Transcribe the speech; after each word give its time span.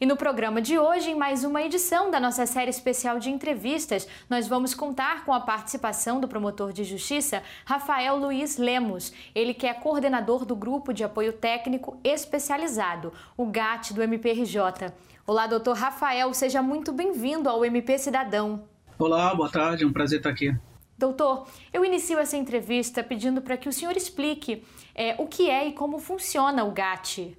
E 0.00 0.06
no 0.06 0.16
programa 0.16 0.62
de 0.62 0.78
hoje, 0.78 1.10
em 1.10 1.16
mais 1.16 1.42
uma 1.42 1.60
edição 1.60 2.08
da 2.08 2.20
nossa 2.20 2.46
série 2.46 2.70
especial 2.70 3.18
de 3.18 3.30
entrevistas, 3.30 4.06
nós 4.30 4.46
vamos 4.46 4.72
contar 4.72 5.24
com 5.24 5.32
a 5.32 5.40
participação 5.40 6.20
do 6.20 6.28
promotor 6.28 6.72
de 6.72 6.84
justiça 6.84 7.42
Rafael 7.64 8.16
Luiz 8.16 8.58
Lemos. 8.58 9.12
Ele 9.34 9.52
que 9.52 9.66
é 9.66 9.74
coordenador 9.74 10.44
do 10.44 10.54
Grupo 10.54 10.92
de 10.92 11.02
Apoio 11.02 11.32
Técnico 11.32 11.98
Especializado, 12.04 13.12
o 13.36 13.46
GAT 13.46 13.92
do 13.92 14.00
MPRJ. 14.00 14.94
Olá, 15.26 15.48
doutor 15.48 15.76
Rafael, 15.76 16.32
seja 16.32 16.62
muito 16.62 16.92
bem-vindo 16.92 17.48
ao 17.48 17.64
MP 17.64 17.98
Cidadão. 17.98 18.68
Olá, 19.00 19.34
boa 19.34 19.50
tarde, 19.50 19.82
é 19.82 19.86
um 19.88 19.92
prazer 19.92 20.18
estar 20.20 20.30
aqui. 20.30 20.56
Doutor, 20.96 21.48
eu 21.72 21.84
inicio 21.84 22.20
essa 22.20 22.36
entrevista 22.36 23.02
pedindo 23.02 23.42
para 23.42 23.56
que 23.56 23.68
o 23.68 23.72
senhor 23.72 23.96
explique 23.96 24.64
é, 24.94 25.16
o 25.18 25.26
que 25.26 25.50
é 25.50 25.66
e 25.66 25.72
como 25.72 25.98
funciona 25.98 26.62
o 26.62 26.70
GAT. 26.70 27.36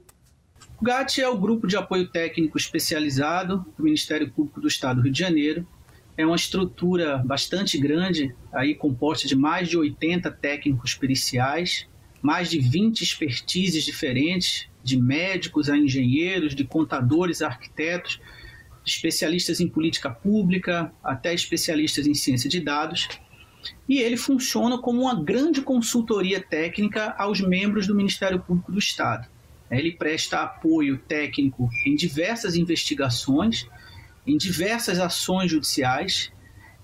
O 0.82 0.86
GAT 0.86 1.20
é 1.20 1.28
o 1.28 1.38
Grupo 1.38 1.68
de 1.68 1.76
Apoio 1.76 2.08
Técnico 2.08 2.58
Especializado 2.58 3.66
do 3.78 3.84
Ministério 3.84 4.32
Público 4.32 4.62
do 4.62 4.68
Estado 4.70 4.96
do 4.96 5.04
Rio 5.04 5.12
de 5.12 5.20
Janeiro. 5.20 5.68
É 6.16 6.26
uma 6.26 6.38
estrutura 6.38 7.18
bastante 7.18 7.78
grande, 7.78 8.34
aí 8.50 8.74
composta 8.74 9.28
de 9.28 9.36
mais 9.36 9.68
de 9.68 9.78
80 9.78 10.32
técnicos 10.32 10.94
periciais, 10.94 11.86
mais 12.22 12.50
de 12.50 12.60
20 12.60 13.02
expertises 13.02 13.84
diferentes, 13.84 14.70
de 14.82 14.98
médicos 14.98 15.70
a 15.70 15.76
engenheiros, 15.76 16.56
de 16.56 16.64
contadores 16.64 17.42
a 17.42 17.48
arquitetos, 17.48 18.22
especialistas 18.86 19.60
em 19.60 19.68
política 19.68 20.10
pública, 20.10 20.94
até 21.04 21.34
especialistas 21.34 22.08
em 22.08 22.14
ciência 22.14 22.50
de 22.50 22.62
dados. 22.62 23.10
E 23.88 23.98
ele 23.98 24.16
funciona 24.16 24.78
como 24.78 25.02
uma 25.02 25.22
grande 25.22 25.62
consultoria 25.62 26.42
técnica 26.42 27.14
aos 27.18 27.42
membros 27.42 27.86
do 27.86 27.94
Ministério 27.94 28.40
Público 28.40 28.72
do 28.72 28.80
Estado. 28.80 29.28
Ele 29.72 29.92
presta 29.92 30.42
apoio 30.42 30.98
técnico 30.98 31.70
em 31.86 31.96
diversas 31.96 32.56
investigações, 32.56 33.68
em 34.26 34.38
diversas 34.38 35.00
ações 35.00 35.52
judiciais 35.52 36.32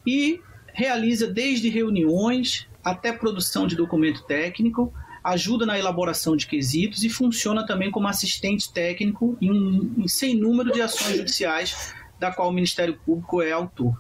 e 0.06 0.40
realiza 0.74 1.28
desde 1.28 1.70
reuniões 1.70 2.68
até 2.84 3.12
produção 3.12 3.66
de 3.66 3.76
documento 3.76 4.24
técnico, 4.24 4.94
ajuda 5.24 5.66
na 5.66 5.80
elaboração 5.80 6.36
de 6.36 6.46
quesitos 6.46 7.04
e 7.04 7.10
funciona 7.10 7.66
também 7.66 7.90
como 7.90 8.08
assistente 8.08 8.72
técnico 8.72 9.36
em 9.42 9.52
um 9.52 10.08
sem 10.08 10.36
número 10.36 10.72
de 10.72 10.82
ações 10.82 11.18
judiciais 11.18 11.96
da 12.20 12.32
qual 12.32 12.50
o 12.50 12.54
Ministério 12.54 13.00
Público 13.04 13.42
é 13.42 13.52
autor. 13.52 14.00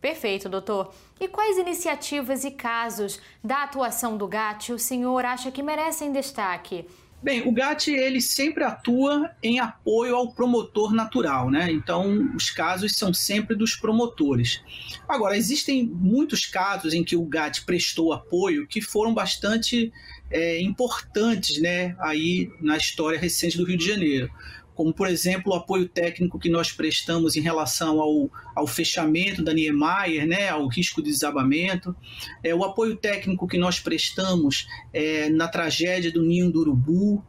Perfeito, 0.00 0.48
doutor. 0.48 0.94
E 1.20 1.28
quais 1.28 1.58
iniciativas 1.58 2.44
e 2.44 2.52
casos 2.52 3.20
da 3.42 3.64
atuação 3.64 4.16
do 4.16 4.26
GAT 4.26 4.72
o 4.72 4.78
senhor 4.78 5.24
acha 5.24 5.50
que 5.50 5.62
merecem 5.62 6.12
destaque? 6.12 6.86
Bem, 7.22 7.42
o 7.48 7.50
GAT 7.50 7.88
ele 7.88 8.20
sempre 8.20 8.62
atua 8.62 9.30
em 9.42 9.58
apoio 9.58 10.14
ao 10.14 10.32
promotor 10.32 10.92
natural, 10.92 11.50
né? 11.50 11.72
Então, 11.72 12.30
os 12.36 12.50
casos 12.50 12.92
são 12.92 13.12
sempre 13.12 13.56
dos 13.56 13.74
promotores. 13.74 14.62
Agora, 15.08 15.36
existem 15.36 15.86
muitos 15.86 16.46
casos 16.46 16.92
em 16.92 17.02
que 17.02 17.16
o 17.16 17.24
GAT 17.24 17.64
prestou 17.64 18.12
apoio 18.12 18.66
que 18.66 18.80
foram 18.80 19.14
bastante 19.14 19.92
é, 20.30 20.60
importantes, 20.60 21.60
né? 21.60 21.96
Aí 22.00 22.50
na 22.60 22.76
história 22.76 23.18
recente 23.18 23.56
do 23.56 23.64
Rio 23.64 23.78
de 23.78 23.86
Janeiro 23.86 24.30
como 24.76 24.92
por 24.92 25.08
exemplo 25.08 25.52
o 25.52 25.56
apoio 25.56 25.88
técnico 25.88 26.38
que 26.38 26.50
nós 26.50 26.70
prestamos 26.70 27.34
em 27.34 27.40
relação 27.40 27.98
ao, 27.98 28.30
ao 28.54 28.66
fechamento 28.66 29.42
da 29.42 29.54
Niemeyer, 29.54 30.26
né, 30.26 30.50
ao 30.50 30.68
risco 30.68 31.02
de 31.02 31.10
desabamento, 31.10 31.96
é, 32.44 32.54
o 32.54 32.62
apoio 32.62 32.94
técnico 32.94 33.48
que 33.48 33.56
nós 33.56 33.80
prestamos 33.80 34.68
é, 34.92 35.30
na 35.30 35.48
tragédia 35.48 36.12
do 36.12 36.22
Ninho 36.22 36.52
do 36.52 36.60
Urubu, 36.60 37.24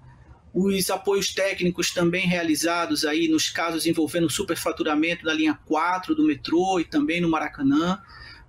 os 0.53 0.89
apoios 0.89 1.33
técnicos 1.33 1.91
também 1.91 2.27
realizados 2.27 3.05
aí 3.05 3.29
nos 3.29 3.49
casos 3.49 3.85
envolvendo 3.85 4.29
superfaturamento 4.29 5.23
da 5.23 5.33
linha 5.33 5.57
4 5.65 6.13
do 6.15 6.25
metrô 6.25 6.79
e 6.79 6.83
também 6.83 7.21
no 7.21 7.29
Maracanã. 7.29 7.99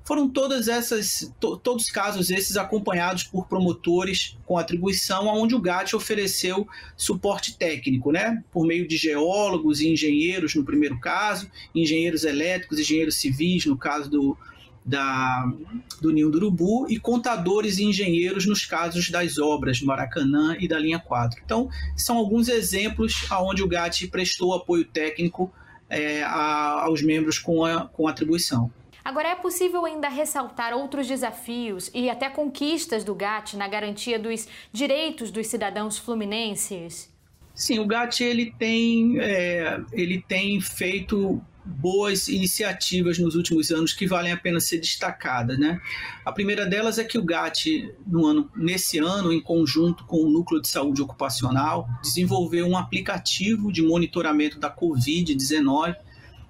Foram 0.09 0.27
todas 0.27 0.69
essas, 0.69 1.31
to, 1.39 1.59
todos 1.59 1.85
os 1.85 1.91
casos 1.91 2.31
esses 2.31 2.57
acompanhados 2.57 3.25
por 3.25 3.47
promotores 3.47 4.39
com 4.47 4.57
atribuição, 4.57 5.27
onde 5.27 5.55
o 5.55 5.61
GAT 5.61 5.95
ofereceu 5.95 6.67
suporte 6.97 7.59
técnico, 7.59 8.11
né? 8.11 8.43
Por 8.51 8.67
meio 8.67 8.89
de 8.89 8.97
geólogos 8.97 9.83
e 9.83 9.89
engenheiros 9.89 10.55
no 10.55 10.65
primeiro 10.65 10.99
caso, 10.99 11.51
engenheiros 11.75 12.25
elétricos, 12.25 12.79
engenheiros 12.79 13.17
civis 13.17 13.67
no 13.67 13.77
caso 13.77 14.09
do, 14.09 14.39
da, 14.83 15.53
do 16.01 16.11
Ninho 16.11 16.31
do 16.31 16.39
Urubu 16.39 16.87
e 16.89 16.99
contadores 16.99 17.77
e 17.77 17.85
engenheiros 17.85 18.47
nos 18.47 18.65
casos 18.65 19.11
das 19.11 19.37
obras 19.37 19.81
do 19.81 19.85
Maracanã 19.85 20.57
e 20.59 20.67
da 20.67 20.79
linha 20.79 20.99
4. 20.99 21.39
Então, 21.45 21.69
são 21.95 22.17
alguns 22.17 22.49
exemplos 22.49 23.27
onde 23.31 23.63
o 23.63 23.69
GAT 23.69 24.07
prestou 24.07 24.55
apoio 24.55 24.87
técnico 24.87 25.53
é, 25.87 26.23
a, 26.23 26.85
aos 26.85 27.03
membros 27.03 27.39
com, 27.39 27.63
a, 27.63 27.87
com 27.87 28.09
atribuição. 28.09 28.73
Agora, 29.09 29.29
é 29.29 29.35
possível 29.35 29.87
ainda 29.87 30.07
ressaltar 30.07 30.75
outros 30.75 31.07
desafios 31.07 31.91
e 31.95 32.11
até 32.11 32.29
conquistas 32.29 33.03
do 33.03 33.15
GAT 33.15 33.55
na 33.57 33.67
garantia 33.67 34.19
dos 34.19 34.47
direitos 34.71 35.31
dos 35.31 35.47
cidadãos 35.47 35.97
fluminenses? 35.97 37.11
Sim, 37.55 37.79
o 37.79 37.87
GAT 37.87 38.21
ele 38.21 38.53
tem, 38.59 39.19
é, 39.19 39.81
ele 39.95 40.23
tem 40.29 40.61
feito 40.61 41.41
boas 41.65 42.29
iniciativas 42.29 43.19
nos 43.19 43.35
últimos 43.35 43.71
anos 43.71 43.95
que 43.95 44.07
valem 44.07 44.31
a 44.31 44.37
pena 44.37 44.61
ser 44.61 44.77
destacadas. 44.77 45.59
Né? 45.59 45.81
A 46.23 46.31
primeira 46.31 46.67
delas 46.67 46.99
é 46.99 47.05
que 47.05 47.17
o 47.17 47.25
GAT, 47.25 47.91
no 48.07 48.27
ano, 48.27 48.51
nesse 48.55 48.99
ano, 48.99 49.33
em 49.33 49.41
conjunto 49.41 50.05
com 50.05 50.19
o 50.19 50.29
Núcleo 50.29 50.61
de 50.61 50.69
Saúde 50.69 51.01
Ocupacional, 51.01 51.89
desenvolveu 52.03 52.67
um 52.67 52.77
aplicativo 52.77 53.73
de 53.73 53.81
monitoramento 53.81 54.59
da 54.59 54.71
Covid-19 54.71 55.97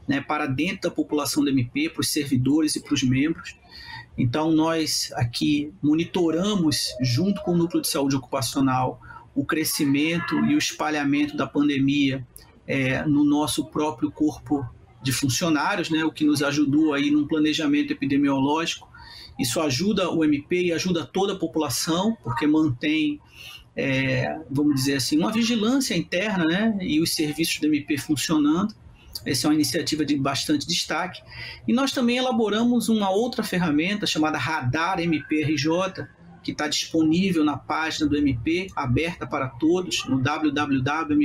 né, 0.08 0.20
para 0.20 0.46
dentro 0.46 0.88
da 0.88 0.90
população 0.90 1.44
do 1.44 1.50
MP, 1.50 1.90
para 1.90 2.00
os 2.00 2.08
servidores 2.10 2.74
e 2.74 2.80
para 2.80 2.94
os 2.94 3.02
membros. 3.02 3.56
Então, 4.16 4.50
nós 4.50 5.12
aqui 5.14 5.72
monitoramos, 5.82 6.88
junto 7.00 7.40
com 7.42 7.52
o 7.52 7.56
Núcleo 7.56 7.82
de 7.82 7.88
Saúde 7.88 8.16
Ocupacional, 8.16 9.00
o 9.34 9.44
crescimento 9.44 10.34
e 10.46 10.54
o 10.54 10.58
espalhamento 10.58 11.36
da 11.36 11.46
pandemia 11.46 12.26
é, 12.66 13.04
no 13.04 13.22
nosso 13.22 13.66
próprio 13.66 14.10
corpo 14.10 14.66
de 15.00 15.12
funcionários, 15.12 15.90
né, 15.90 16.04
o 16.04 16.10
que 16.10 16.24
nos 16.24 16.42
ajudou 16.42 16.92
aí 16.92 17.10
num 17.10 17.26
planejamento 17.26 17.92
epidemiológico. 17.92 18.88
Isso 19.38 19.60
ajuda 19.60 20.10
o 20.10 20.24
MP 20.24 20.64
e 20.64 20.72
ajuda 20.72 21.06
toda 21.06 21.34
a 21.34 21.38
população, 21.38 22.16
porque 22.24 22.46
mantém, 22.46 23.20
é, 23.76 24.40
vamos 24.50 24.74
dizer 24.74 24.96
assim, 24.96 25.16
uma 25.16 25.30
vigilância 25.30 25.96
interna 25.96 26.44
né, 26.44 26.78
e 26.80 27.00
os 27.00 27.14
serviços 27.14 27.60
do 27.60 27.68
MP 27.68 27.96
funcionando. 27.96 28.74
Essa 29.24 29.46
é 29.46 29.48
uma 29.48 29.54
iniciativa 29.54 30.04
de 30.04 30.16
bastante 30.16 30.66
destaque. 30.66 31.22
E 31.66 31.72
nós 31.72 31.92
também 31.92 32.16
elaboramos 32.18 32.88
uma 32.88 33.10
outra 33.10 33.42
ferramenta 33.42 34.06
chamada 34.06 34.38
Radar 34.38 35.00
MPRJ, 35.00 36.06
que 36.42 36.52
está 36.52 36.68
disponível 36.68 37.44
na 37.44 37.56
página 37.56 38.06
do 38.06 38.16
MP, 38.16 38.68
aberta 38.74 39.26
para 39.26 39.48
todos, 39.48 40.04
no 40.06 40.20
www.mprj.mp.br, 40.20 41.24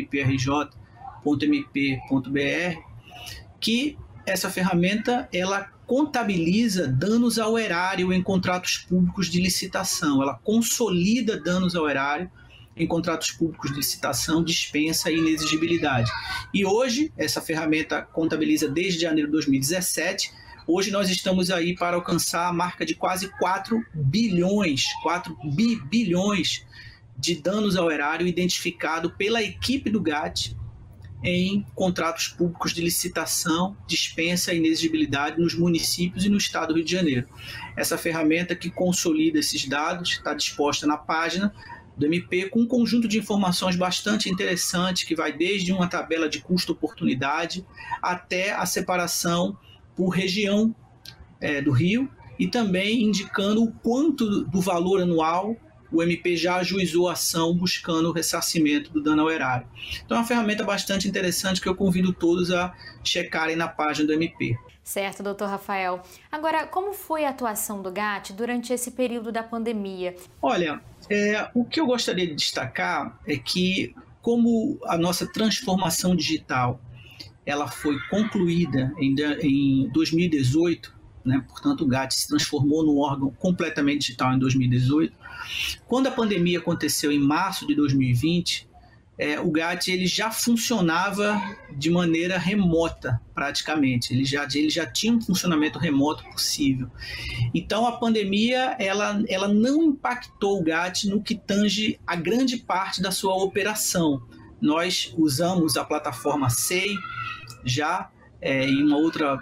que 3.60 3.98
essa 4.26 4.50
ferramenta 4.50 5.30
ela 5.34 5.72
contabiliza 5.86 6.88
danos 6.88 7.38
ao 7.38 7.58
erário 7.58 8.12
em 8.14 8.22
contratos 8.22 8.78
públicos 8.78 9.28
de 9.28 9.42
licitação, 9.42 10.22
ela 10.22 10.36
consolida 10.36 11.40
danos 11.40 11.76
ao 11.76 11.90
erário 11.90 12.32
em 12.76 12.88
contratos 12.88 13.32
públicos 13.32 13.72
de 13.72 13.78
licitação, 13.78 14.44
dispensa 14.44 15.12
e 15.12 15.18
inexigibilidade. 15.18 16.12
E 16.54 16.66
hoje, 16.66 17.12
essa 17.18 17.42
ferramenta 17.42 18.02
contabiliza 18.02 18.68
desde 18.68 19.02
janeiro 19.02 19.28
de 19.28 19.34
2017. 19.34 20.32
Hoje 20.66 20.92
nós 20.92 21.10
estamos 21.10 21.52
aí 21.52 21.76
para 21.76 21.96
alcançar 21.96 22.48
a 22.48 22.54
marca 22.54 22.86
de 22.86 22.96
quase 22.96 23.30
4 23.38 23.84
bilhões, 23.94 24.86
4 25.02 25.38
bi 25.54 25.80
bilhões 25.86 26.66
de 27.18 27.36
danos 27.36 27.76
ao 27.76 27.92
erário 27.92 28.26
identificado 28.26 29.12
pela 29.12 29.44
equipe 29.44 29.90
do 29.90 30.02
GAT 30.02 30.56
em 31.24 31.66
contratos 31.74 32.28
públicos 32.28 32.74
de 32.74 32.82
licitação, 32.82 33.78
dispensa 33.88 34.54
e 34.54 34.58
inexigibilidade 34.58 35.40
nos 35.40 35.56
municípios 35.56 36.26
e 36.26 36.30
no 36.30 36.38
estado 36.38 36.70
do 36.70 36.76
Rio 36.76 36.84
de 36.84 36.92
Janeiro. 36.92 37.28
Essa 37.78 37.98
ferramenta 37.98 38.56
que 38.56 38.70
consolida 38.70 39.40
esses 39.40 39.66
dados 39.66 40.12
está 40.12 40.34
disposta 40.34 40.86
na 40.86 40.98
página 40.98 41.54
do 41.98 42.06
MP 42.06 42.50
com 42.50 42.62
um 42.62 42.68
conjunto 42.68 43.08
de 43.08 43.20
informações 43.20 43.76
bastante 43.76 44.30
interessante 44.30 45.06
que 45.06 45.16
vai 45.16 45.32
desde 45.32 45.72
uma 45.72 45.88
tabela 45.88 46.28
de 46.28 46.42
custo-oportunidade 46.42 47.66
até 48.02 48.52
a 48.52 48.66
separação 48.66 49.58
por 49.96 50.10
região 50.10 50.76
é, 51.40 51.62
do 51.62 51.72
Rio 51.72 52.10
e 52.40 52.48
também 52.48 53.04
indicando 53.04 53.64
o 53.64 53.72
quanto 53.72 54.44
do 54.46 54.60
valor 54.60 55.02
anual 55.02 55.56
o 55.92 56.02
MP 56.02 56.36
já 56.36 56.56
ajuizou 56.56 57.08
a 57.08 57.14
ação 57.14 57.56
buscando 57.56 58.10
o 58.10 58.12
ressarcimento 58.12 58.92
do 58.92 59.02
dano 59.02 59.22
ao 59.22 59.30
erário. 59.30 59.68
Então 60.04 60.18
é 60.18 60.20
uma 60.20 60.26
ferramenta 60.26 60.64
bastante 60.64 61.08
interessante 61.08 61.62
que 61.62 61.70
eu 61.70 61.76
convido 61.76 62.12
todos 62.12 62.52
a 62.52 62.74
checarem 63.04 63.56
na 63.56 63.68
página 63.68 64.08
do 64.08 64.14
MP. 64.14 64.58
Certo, 64.84 65.24
doutor 65.24 65.48
Rafael. 65.48 66.02
Agora, 66.32 66.66
como 66.66 66.94
foi 66.94 67.24
a 67.24 67.30
atuação 67.30 67.82
do 67.82 67.92
GAT 67.92 68.34
durante 68.34 68.74
esse 68.74 68.92
período 68.92 69.32
da 69.32 69.42
pandemia? 69.42 70.16
Olha, 70.42 70.82
é, 71.10 71.50
o 71.54 71.66
que 71.66 71.80
eu 71.80 71.86
gostaria 71.86 72.28
de 72.28 72.36
destacar 72.36 73.20
é 73.26 73.38
que, 73.38 73.94
como 74.22 74.80
a 74.86 74.98
nossa 74.98 75.26
transformação 75.28 76.16
digital 76.16 76.80
ela 77.46 77.68
foi 77.68 78.00
concluída 78.10 78.94
em, 78.98 79.16
em 79.42 79.90
2018, 79.90 80.94
né? 81.26 81.44
portanto 81.48 81.82
o 81.82 81.88
GAT 81.88 82.14
se 82.14 82.28
transformou 82.28 82.86
num 82.86 83.00
órgão 83.00 83.32
completamente 83.32 84.02
digital 84.02 84.34
em 84.34 84.40
2018. 84.40 85.16
Quando 85.88 86.08
a 86.08 86.12
pandemia 86.12 86.60
aconteceu 86.60 87.12
em 87.12 87.20
março 87.20 87.68
de 87.68 87.76
2020, 87.76 88.70
é, 89.18 89.40
o 89.40 89.52
GAT 89.52 89.88
ele 89.90 90.08
já 90.08 90.32
funcionava 90.32 91.40
de 91.72 91.90
maneira 91.90 92.38
remota, 92.38 93.22
praticamente. 93.34 94.14
Ele 94.14 94.26
já, 94.26 94.48
ele 94.54 94.70
já 94.70 94.86
tinha 94.86 95.14
um 95.14 95.22
funcionamento 95.22 95.78
remoto 95.78 96.24
possível. 96.32 96.90
Então, 97.54 97.86
a 97.86 97.94
pandemia 97.94 98.76
ela, 98.80 99.24
ela 99.28 99.48
não 99.48 99.84
impactou 99.84 100.60
o 100.60 100.64
GAT 100.64 101.06
no 101.06 101.22
que 101.22 101.36
tange 101.36 102.00
a 102.08 102.16
grande 102.16 102.58
parte 102.58 103.02
da 103.02 103.12
sua 103.12 103.36
operação. 103.36 104.24
Nós 104.60 105.14
usamos 105.18 105.78
a 105.78 105.84
plataforma 105.84 106.50
SEI 106.50 106.96
já 107.64 108.10
é, 108.42 108.66
em 108.66 108.84
uma 108.84 108.98
outra 108.98 109.40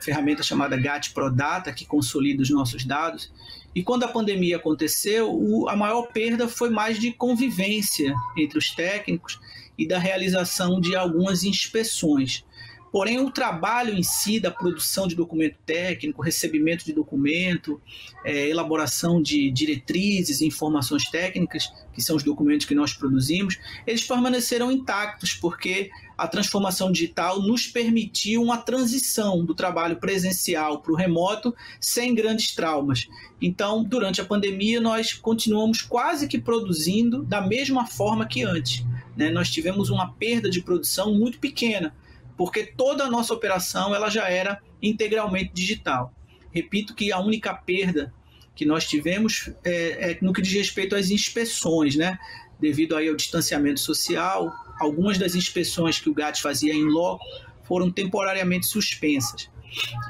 ferramenta 0.00 0.42
chamada 0.42 0.76
GAT 0.76 1.12
ProData, 1.12 1.72
que 1.72 1.86
consolida 1.86 2.42
os 2.42 2.50
nossos 2.50 2.84
dados. 2.84 3.32
E 3.74 3.82
quando 3.82 4.04
a 4.04 4.08
pandemia 4.08 4.56
aconteceu, 4.56 5.32
o, 5.32 5.68
a 5.68 5.76
maior 5.76 6.08
perda 6.08 6.48
foi 6.48 6.70
mais 6.70 6.98
de 6.98 7.12
convivência 7.12 8.14
entre 8.36 8.58
os 8.58 8.70
técnicos 8.70 9.38
e 9.78 9.86
da 9.86 9.98
realização 9.98 10.80
de 10.80 10.96
algumas 10.96 11.44
inspeções. 11.44 12.44
Porém, 12.92 13.20
o 13.20 13.30
trabalho 13.30 13.94
em 13.94 14.02
si 14.02 14.40
da 14.40 14.50
produção 14.50 15.06
de 15.06 15.14
documento 15.14 15.56
técnico, 15.64 16.22
recebimento 16.22 16.84
de 16.84 16.92
documento, 16.92 17.80
é, 18.24 18.48
elaboração 18.48 19.22
de 19.22 19.48
diretrizes 19.50 20.40
e 20.40 20.46
informações 20.46 21.08
técnicas, 21.08 21.72
que 21.92 22.02
são 22.02 22.16
os 22.16 22.24
documentos 22.24 22.66
que 22.66 22.74
nós 22.74 22.92
produzimos, 22.92 23.58
eles 23.86 24.04
permaneceram 24.04 24.72
intactos, 24.72 25.34
porque 25.34 25.90
a 26.18 26.26
transformação 26.26 26.90
digital 26.90 27.40
nos 27.40 27.66
permitiu 27.66 28.42
uma 28.42 28.58
transição 28.58 29.44
do 29.44 29.54
trabalho 29.54 29.96
presencial 29.96 30.82
para 30.82 30.92
o 30.92 30.96
remoto 30.96 31.54
sem 31.80 32.14
grandes 32.14 32.54
traumas. 32.54 33.08
Então, 33.40 33.84
durante 33.84 34.20
a 34.20 34.24
pandemia, 34.24 34.80
nós 34.80 35.12
continuamos 35.12 35.80
quase 35.80 36.26
que 36.26 36.38
produzindo 36.38 37.22
da 37.22 37.40
mesma 37.40 37.86
forma 37.86 38.26
que 38.26 38.42
antes. 38.42 38.84
Né? 39.16 39.30
Nós 39.30 39.48
tivemos 39.48 39.90
uma 39.90 40.12
perda 40.12 40.50
de 40.50 40.60
produção 40.60 41.14
muito 41.14 41.38
pequena 41.38 41.94
porque 42.40 42.64
toda 42.64 43.04
a 43.04 43.10
nossa 43.10 43.34
operação 43.34 43.94
ela 43.94 44.08
já 44.08 44.26
era 44.30 44.62
integralmente 44.80 45.52
digital. 45.52 46.10
Repito 46.50 46.94
que 46.94 47.12
a 47.12 47.18
única 47.20 47.52
perda 47.52 48.14
que 48.56 48.64
nós 48.64 48.88
tivemos 48.88 49.52
é, 49.62 50.12
é 50.12 50.18
no 50.22 50.32
que 50.32 50.40
diz 50.40 50.54
respeito 50.54 50.96
às 50.96 51.10
inspeções, 51.10 51.96
né? 51.96 52.18
Devido 52.58 52.96
aí 52.96 53.10
ao 53.10 53.14
distanciamento 53.14 53.80
social, 53.80 54.50
algumas 54.78 55.18
das 55.18 55.34
inspeções 55.34 55.98
que 55.98 56.08
o 56.08 56.14
GAT 56.14 56.40
fazia 56.40 56.72
em 56.72 56.84
loco 56.84 57.22
foram 57.64 57.90
temporariamente 57.90 58.64
suspensas. 58.64 59.50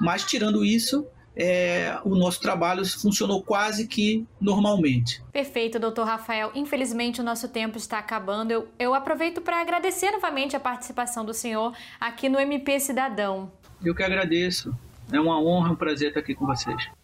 Mas 0.01 0.23
tirando 0.23 0.65
isso, 0.65 1.05
é, 1.43 1.99
o 2.05 2.15
nosso 2.15 2.39
trabalho 2.39 2.85
funcionou 2.85 3.43
quase 3.43 3.89
que 3.89 4.27
normalmente. 4.39 5.23
Perfeito, 5.33 5.79
doutor 5.79 6.07
Rafael. 6.07 6.53
Infelizmente, 6.55 7.23
o 7.23 7.25
nosso 7.25 7.49
tempo 7.49 7.79
está 7.79 7.99
acabando. 7.99 8.51
Eu, 8.51 8.69
eu 8.79 8.95
aproveito 8.95 9.41
para 9.41 9.59
agradecer 9.59 10.11
novamente 10.11 10.55
a 10.55 10.61
participação 10.61 11.25
do 11.25 11.33
senhor 11.33 11.75
aqui 11.99 12.29
no 12.29 12.39
MP 12.39 12.79
Cidadão. 12.79 13.51
Eu 13.83 13.95
que 13.95 14.03
agradeço. 14.03 14.77
É 15.11 15.19
uma 15.19 15.41
honra, 15.43 15.73
um 15.73 15.77
prazer 15.77 16.09
estar 16.09 16.21
aqui 16.21 16.35
com 16.35 16.45
vocês. 16.45 17.00